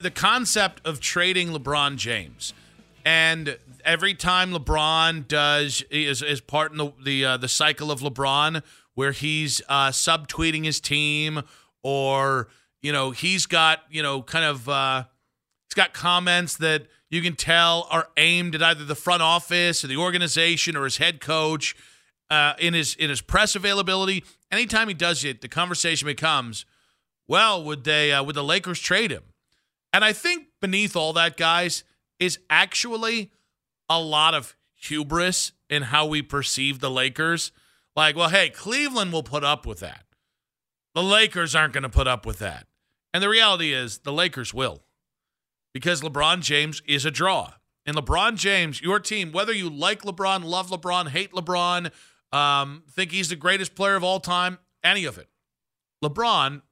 [0.00, 2.54] The concept of trading LeBron James,
[3.04, 7.98] and every time LeBron does is is part in the the uh, the cycle of
[7.98, 8.62] LeBron
[8.94, 11.42] where he's uh, subtweeting his team
[11.82, 12.46] or
[12.80, 15.02] you know he's got you know kind of uh,
[15.68, 19.88] he's got comments that you can tell are aimed at either the front office or
[19.88, 21.74] the organization or his head coach
[22.30, 24.22] uh, in his in his press availability.
[24.52, 26.66] Anytime he does it, the conversation becomes,
[27.26, 29.24] well, would they uh, would the Lakers trade him?
[29.92, 31.84] And I think beneath all that, guys,
[32.18, 33.30] is actually
[33.88, 37.52] a lot of hubris in how we perceive the Lakers.
[37.96, 40.04] Like, well, hey, Cleveland will put up with that.
[40.94, 42.66] The Lakers aren't going to put up with that.
[43.12, 44.82] And the reality is, the Lakers will
[45.72, 47.52] because LeBron James is a draw.
[47.86, 51.90] And LeBron James, your team, whether you like LeBron, love LeBron, hate LeBron,
[52.32, 55.28] um, think he's the greatest player of all time, any of it,
[56.04, 56.62] LeBron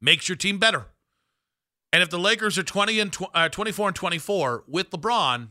[0.00, 0.86] makes your team better.
[1.92, 5.48] And if the Lakers are 20 and tw- uh, 24 and 24 with LeBron,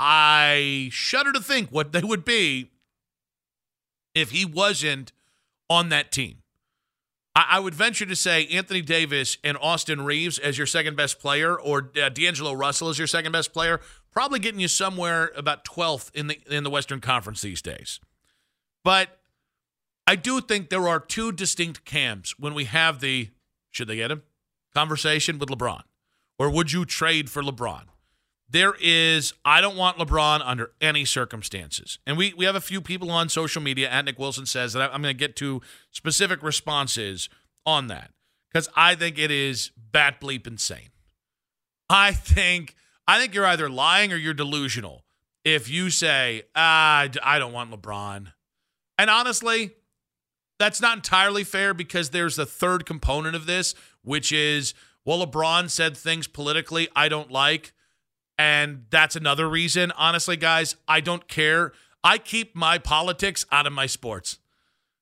[0.00, 2.70] I shudder to think what they would be
[4.14, 5.12] if he wasn't
[5.68, 6.38] on that team.
[7.36, 11.20] I, I would venture to say Anthony Davis and Austin Reaves as your second best
[11.20, 15.64] player, or uh, D'Angelo Russell as your second best player, probably getting you somewhere about
[15.64, 18.00] 12th in the in the Western Conference these days.
[18.84, 19.20] But
[20.06, 23.28] I do think there are two distinct camps when we have the
[23.70, 24.22] should they get him
[24.74, 25.82] conversation with LeBron,
[26.38, 27.84] or would you trade for LeBron?
[28.48, 31.98] There is, I don't want LeBron under any circumstances.
[32.06, 34.92] And we, we have a few people on social media, at Nick Wilson says, that
[34.92, 37.30] I'm going to get to specific responses
[37.64, 38.10] on that
[38.52, 40.90] because I think it is bat bleep insane.
[41.88, 42.74] I think
[43.06, 45.04] I think you're either lying or you're delusional
[45.44, 48.32] if you say, ah, I don't want LeBron.
[48.98, 49.72] And honestly,
[50.58, 54.74] that's not entirely fair because there's a third component of this, which is,
[55.04, 57.72] well, LeBron said things politically I don't like.
[58.38, 59.92] And that's another reason.
[59.92, 61.72] Honestly, guys, I don't care.
[62.02, 64.38] I keep my politics out of my sports,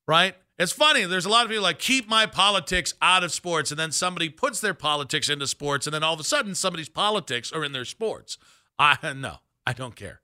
[0.07, 0.35] right?
[0.59, 1.07] It's funny.
[1.07, 4.29] There's a lot of people like keep my politics out of sports, and then somebody
[4.29, 7.73] puts their politics into sports, and then all of a sudden somebody's politics are in
[7.73, 8.37] their sports.
[8.79, 9.37] I no,
[9.67, 10.21] I don't care.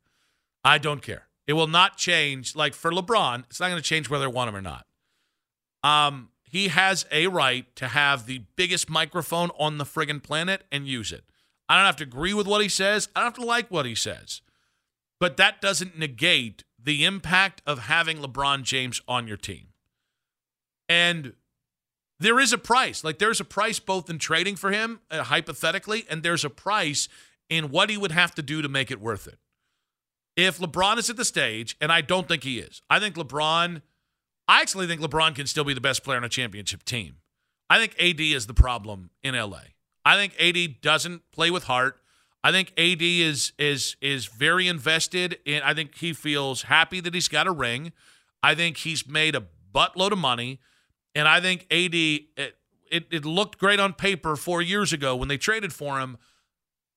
[0.62, 1.28] I don't care.
[1.46, 2.54] It will not change.
[2.54, 4.84] Like for LeBron, it's not going to change whether I want him or not.
[5.82, 10.88] Um, he has a right to have the biggest microphone on the friggin' planet and
[10.88, 11.24] use it.
[11.68, 13.10] I don't have to agree with what he says.
[13.14, 14.40] I don't have to like what he says.
[15.20, 19.66] But that doesn't negate the impact of having LeBron James on your team.
[20.88, 21.34] And
[22.20, 23.04] there is a price.
[23.04, 27.06] Like there's a price both in trading for him, uh, hypothetically, and there's a price
[27.50, 29.38] in what he would have to do to make it worth it.
[30.36, 33.82] If LeBron is at the stage, and I don't think he is, I think LeBron,
[34.48, 37.16] I actually think LeBron can still be the best player on a championship team.
[37.68, 39.60] I think AD is the problem in LA.
[40.04, 42.00] I think AD doesn't play with heart.
[42.44, 47.12] I think AD is is is very invested in I think he feels happy that
[47.12, 47.92] he's got a ring.
[48.40, 50.60] I think he's made a buttload of money.
[51.16, 52.56] And I think AD it,
[52.88, 56.18] it, it looked great on paper four years ago when they traded for him.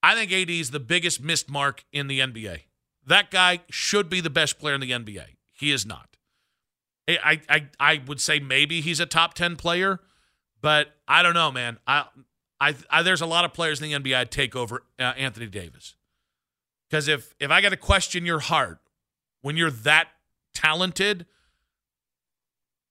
[0.04, 2.60] I think AD is the biggest missed mark in the NBA.
[3.08, 5.26] That guy should be the best player in the NBA.
[5.54, 6.16] He is not.
[7.18, 10.00] I, I, I would say maybe he's a top 10 player,
[10.62, 11.80] but I don't know, man.
[11.88, 12.06] I,
[12.60, 15.48] I, I there's a lot of players in the NBA I'd take over uh, Anthony
[15.48, 15.96] Davis.
[16.90, 18.80] Because if if I got to question your heart
[19.42, 20.10] when you're that
[20.54, 21.26] talented,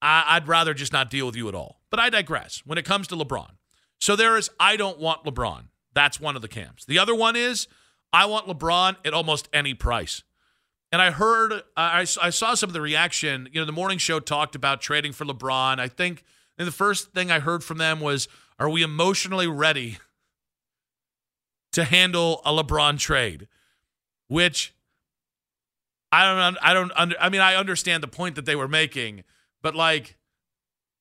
[0.01, 1.81] I, I'd rather just not deal with you at all.
[1.91, 2.63] But I digress.
[2.65, 3.51] When it comes to LeBron,
[4.01, 5.65] so there is I don't want LeBron.
[5.95, 6.85] That's one of the camps.
[6.85, 7.67] The other one is
[8.13, 10.23] I want LeBron at almost any price.
[10.91, 13.49] And I heard, I, I saw some of the reaction.
[13.53, 15.79] You know, the morning show talked about trading for LeBron.
[15.79, 16.25] I think
[16.59, 19.99] and the first thing I heard from them was, Are we emotionally ready
[21.73, 23.47] to handle a LeBron trade,
[24.27, 24.75] which
[26.11, 29.23] I don't I don't under, I mean I understand the point that they were making,
[29.63, 30.17] but like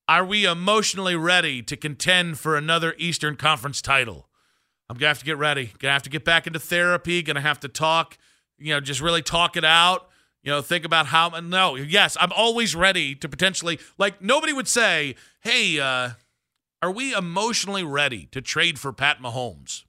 [0.10, 4.30] are we emotionally ready to contend for another Eastern Conference title?
[4.90, 5.66] I'm going to have to get ready.
[5.66, 8.18] Going to have to get back into therapy, going to have to talk,
[8.57, 10.09] you know, just really talk it out.
[10.44, 14.68] You know, think about how no, yes, I'm always ready to potentially like nobody would
[14.68, 16.12] say, "Hey, uh
[16.81, 19.83] are we emotionally ready to trade for Pat Mahomes?"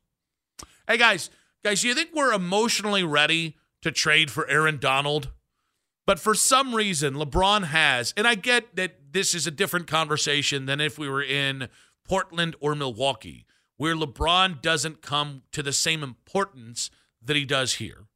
[0.89, 1.31] Hey guys,
[1.63, 5.31] guys, do you think we're emotionally ready to trade for Aaron Donald?
[6.07, 10.65] But for some reason, LeBron has, and I get that this is a different conversation
[10.65, 11.69] than if we were in
[12.03, 13.45] Portland or Milwaukee,
[13.77, 16.91] where LeBron doesn't come to the same importance
[17.23, 18.08] that he does here.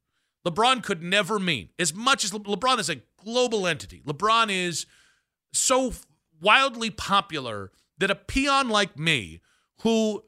[0.45, 4.85] LeBron could never mean, as much as Le- LeBron is a global entity, LeBron is
[5.53, 5.93] so
[6.41, 9.41] wildly popular that a peon like me,
[9.81, 10.23] who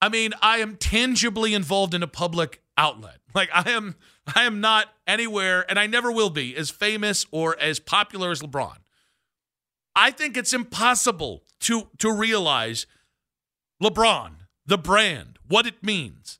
[0.00, 3.18] I mean, I am tangibly involved in a public outlet.
[3.34, 3.96] Like I am
[4.34, 8.40] I am not anywhere and I never will be as famous or as popular as
[8.40, 8.78] LeBron.
[9.94, 12.86] I think it's impossible to to realize
[13.82, 16.38] LeBron, the brand, what it means.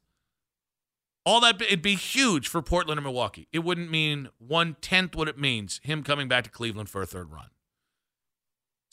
[1.26, 3.48] All that it'd be huge for Portland and Milwaukee.
[3.52, 7.06] It wouldn't mean one tenth what it means him coming back to Cleveland for a
[7.06, 7.48] third run.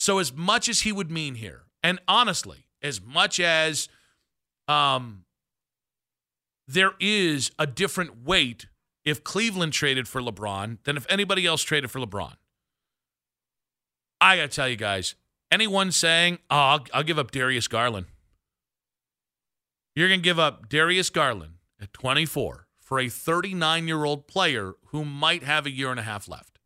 [0.00, 3.88] So as much as he would mean here, and honestly, as much as
[4.66, 5.24] um,
[6.66, 8.66] there is a different weight
[9.04, 12.34] if Cleveland traded for LeBron than if anybody else traded for LeBron.
[14.20, 15.14] I got to tell you guys,
[15.52, 18.06] anyone saying, oh, I'll, I'll give up Darius Garland.
[19.94, 21.53] You're to give up Darius Garland
[21.84, 26.04] at 24 for a 39 year old player who might have a year and a
[26.04, 26.58] half left,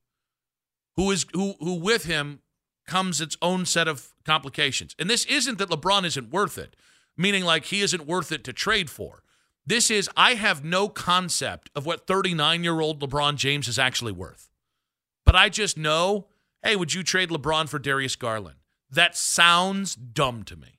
[0.96, 2.40] who is who who with him
[2.86, 4.96] comes its own set of complications.
[4.98, 6.74] And this isn't that LeBron isn't worth it
[7.18, 9.22] meaning like he isn't worth it to trade for.
[9.66, 14.12] This is, I have no concept of what 39 year old LeBron James is actually
[14.12, 14.48] worth.
[15.26, 16.28] But I just know,
[16.62, 18.56] hey, would you trade LeBron for Darius Garland?
[18.88, 20.78] That sounds dumb to me.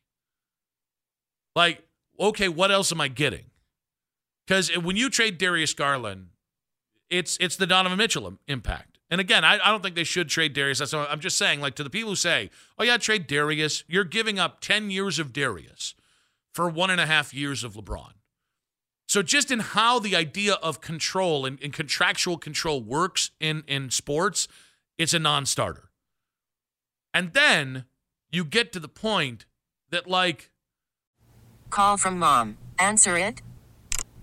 [1.56, 1.84] Like,
[2.20, 3.49] okay, what else am I getting?
[4.50, 6.30] Because when you trade Darius Garland,
[7.08, 8.98] it's it's the Donovan Mitchell impact.
[9.12, 10.80] And again, I, I don't think they should trade Darius.
[10.80, 12.50] That's I'm just saying, like to the people who say,
[12.80, 15.94] "Oh yeah, trade Darius," you're giving up 10 years of Darius
[16.52, 18.14] for one and a half years of LeBron.
[19.08, 23.92] So just in how the idea of control and, and contractual control works in, in
[23.92, 24.48] sports,
[24.98, 25.92] it's a non-starter.
[27.14, 27.86] And then
[28.32, 29.46] you get to the point
[29.92, 30.50] that like
[31.70, 32.58] Call from mom.
[32.80, 33.44] Answer it.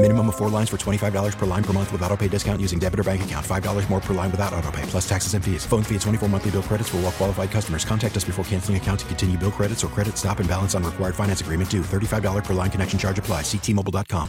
[0.00, 2.78] Minimum of four lines for $25 per line per month with auto pay discount using
[2.78, 3.46] debit or bank account.
[3.46, 5.64] $5 more per line without auto pay, plus taxes and fees.
[5.64, 7.84] Phone fee at 24 monthly bill credits for all well qualified customers.
[7.84, 10.82] Contact us before canceling account to continue bill credits or credit stop and balance on
[10.82, 11.80] required finance agreement due.
[11.80, 13.42] $35 per line connection charge apply.
[13.42, 14.28] Ctmobile.com.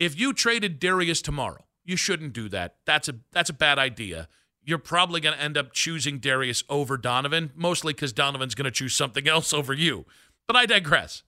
[0.00, 2.74] if you traded Darius tomorrow, you shouldn't do that.
[2.84, 4.28] That's a that's a bad idea.
[4.64, 8.72] You're probably going to end up choosing Darius over Donovan, mostly because Donovan's going to
[8.72, 10.06] choose something else over you.
[10.48, 11.22] But I digress.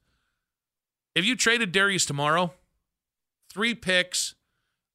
[1.14, 2.52] If you traded Darius tomorrow,
[3.50, 4.34] three picks,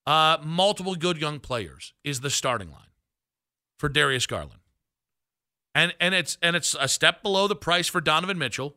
[0.05, 2.91] uh, multiple good young players is the starting line
[3.77, 4.61] for Darius Garland,
[5.73, 8.75] and and it's and it's a step below the price for Donovan Mitchell,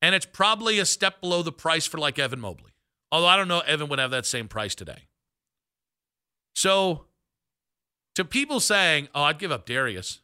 [0.00, 2.72] and it's probably a step below the price for like Evan Mobley.
[3.10, 5.08] Although I don't know Evan would have that same price today.
[6.54, 7.06] So,
[8.14, 10.20] to people saying, "Oh, I'd give up Darius,"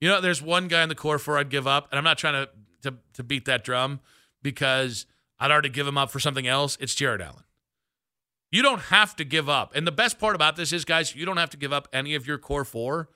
[0.00, 2.18] you know, there's one guy in the core four I'd give up, and I'm not
[2.18, 2.50] trying to
[2.82, 4.00] to, to beat that drum
[4.42, 5.06] because
[5.40, 6.76] I'd already give him up for something else.
[6.80, 7.44] It's Jarrett Allen.
[8.52, 11.24] You don't have to give up, and the best part about this is, guys, you
[11.24, 13.08] don't have to give up any of your core four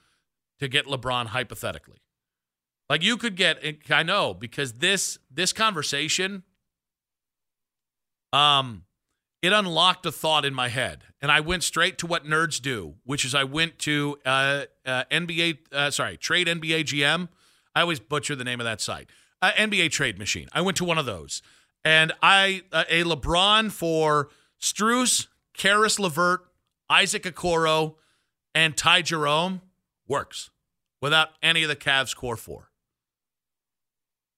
[0.61, 1.99] to get LeBron hypothetically.
[2.88, 3.59] Like you could get,
[3.90, 6.45] I know because this this conversation,
[8.33, 8.85] um,
[9.43, 12.95] it unlocked a thought in my head, and I went straight to what nerds do,
[13.04, 17.28] which is I went to uh, uh, NBA, uh, sorry, Trade NBA GM.
[17.75, 19.11] I always butcher the name of that site,
[19.43, 20.49] uh, NBA Trade Machine.
[20.52, 21.43] I went to one of those,
[21.85, 26.41] and I uh, a LeBron for Strus, Caris LeVert,
[26.88, 27.97] Isaac Okoro,
[28.55, 29.61] and Ty Jerome
[30.09, 30.50] works
[31.00, 32.71] without any of the Cavs core four.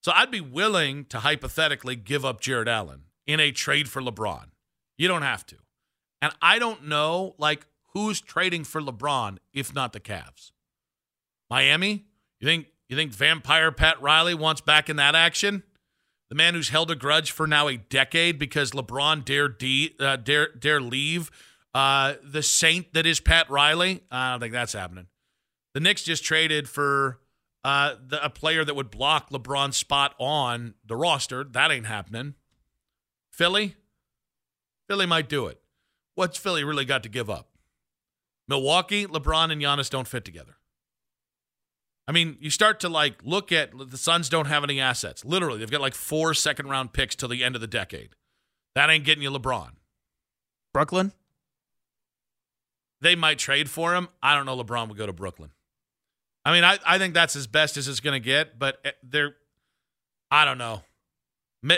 [0.01, 4.47] So I'd be willing to hypothetically give up Jarrett Allen in a trade for LeBron.
[4.97, 5.57] You don't have to.
[6.21, 10.51] And I don't know like who's trading for LeBron if not the Cavs.
[11.49, 12.05] Miami?
[12.39, 15.63] You think you think vampire Pat Riley wants back in that action?
[16.29, 20.17] The man who's held a grudge for now a decade because LeBron dare de- uh,
[20.17, 21.31] dare dare leave
[21.73, 24.03] uh, the saint that is Pat Riley.
[24.11, 25.07] I don't think that's happening.
[25.73, 27.19] The Knicks just traded for
[27.63, 31.43] uh, the, a player that would block LeBron's spot on the roster.
[31.43, 32.33] That ain't happening.
[33.31, 33.75] Philly,
[34.87, 35.61] Philly might do it.
[36.15, 37.49] What's Philly really got to give up?
[38.47, 40.56] Milwaukee, LeBron and Giannis don't fit together.
[42.07, 45.25] I mean, you start to like look at the Suns don't have any assets.
[45.25, 48.09] Literally, they've got like four second round picks till the end of the decade.
[48.75, 49.71] That ain't getting you LeBron.
[50.73, 51.11] Brooklyn?
[53.01, 54.07] They might trade for him.
[54.23, 55.51] I don't know LeBron would go to Brooklyn.
[56.45, 58.91] I mean, I, I think that's as best as it's going to get, but eh,
[59.03, 59.35] they're,
[60.31, 60.83] I don't know.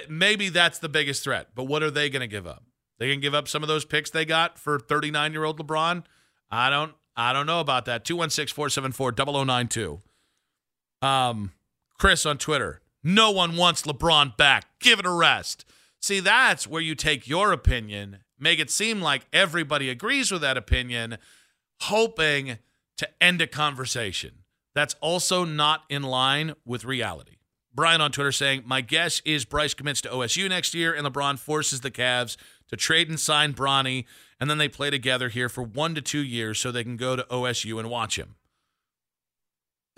[0.09, 2.63] Maybe that's the biggest threat, but what are they going to give up?
[2.99, 6.03] They can give up some of those picks they got for 39 year old LeBron.
[6.51, 8.05] I don't, I don't know about that.
[8.05, 10.01] 216 474 0092.
[11.01, 11.51] Um,
[11.97, 12.81] Chris on Twitter.
[13.03, 14.65] No one wants LeBron back.
[14.79, 15.65] Give it a rest.
[16.01, 20.57] See, that's where you take your opinion, make it seem like everybody agrees with that
[20.57, 21.17] opinion,
[21.81, 22.57] hoping
[22.97, 24.43] to end a conversation.
[24.73, 27.37] That's also not in line with reality.
[27.73, 31.37] Brian on Twitter saying, My guess is Bryce commits to OSU next year and LeBron
[31.37, 32.37] forces the Cavs
[32.69, 34.05] to trade and sign Bronny,
[34.39, 37.15] and then they play together here for one to two years so they can go
[37.15, 38.35] to OSU and watch him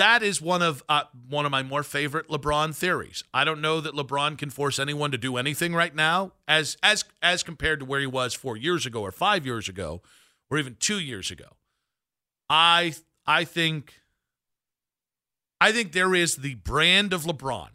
[0.01, 3.23] that is one of uh, one of my more favorite LeBron theories.
[3.35, 7.05] I don't know that LeBron can force anyone to do anything right now, as as
[7.21, 10.01] as compared to where he was four years ago, or five years ago,
[10.49, 11.45] or even two years ago.
[12.49, 12.95] I
[13.27, 14.01] I think
[15.61, 17.69] I think there is the brand of LeBron,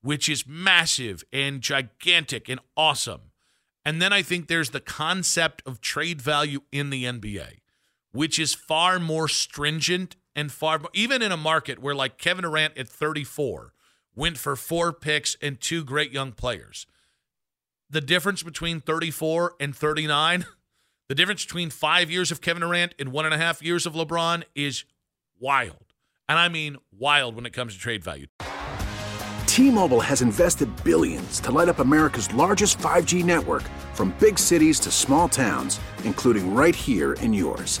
[0.00, 3.32] which is massive and gigantic and awesome,
[3.84, 7.60] and then I think there's the concept of trade value in the NBA,
[8.12, 12.76] which is far more stringent and far even in a market where like Kevin Durant
[12.76, 13.72] at 34
[14.14, 16.86] went for four picks and two great young players.
[17.88, 20.46] The difference between 34 and 39,
[21.08, 23.94] the difference between five years of Kevin Durant and one and a half years of
[23.94, 24.84] LeBron is
[25.40, 25.94] wild.
[26.28, 28.26] And I mean wild when it comes to trade value.
[29.46, 33.62] T-Mobile has invested billions to light up America's largest 5G network
[33.94, 37.80] from big cities to small towns, including right here in yours.